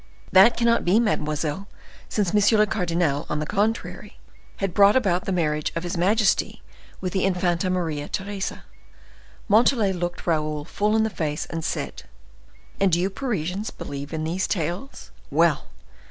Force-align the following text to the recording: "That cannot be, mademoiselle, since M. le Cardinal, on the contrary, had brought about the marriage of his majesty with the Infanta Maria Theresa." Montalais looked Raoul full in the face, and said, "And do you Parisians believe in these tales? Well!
"That 0.31 0.57
cannot 0.57 0.83
be, 0.83 0.99
mademoiselle, 0.99 1.67
since 2.09 2.33
M. 2.33 2.57
le 2.57 2.65
Cardinal, 2.65 3.27
on 3.29 3.37
the 3.37 3.45
contrary, 3.45 4.17
had 4.57 4.73
brought 4.73 4.95
about 4.95 5.25
the 5.25 5.31
marriage 5.31 5.71
of 5.75 5.83
his 5.83 5.95
majesty 5.95 6.63
with 7.01 7.13
the 7.13 7.23
Infanta 7.23 7.69
Maria 7.69 8.09
Theresa." 8.09 8.63
Montalais 9.47 9.93
looked 9.93 10.25
Raoul 10.25 10.65
full 10.65 10.95
in 10.95 11.03
the 11.03 11.11
face, 11.11 11.45
and 11.45 11.63
said, 11.63 12.01
"And 12.79 12.91
do 12.91 12.99
you 12.99 13.11
Parisians 13.11 13.69
believe 13.69 14.11
in 14.11 14.23
these 14.23 14.47
tales? 14.47 15.11
Well! 15.29 15.67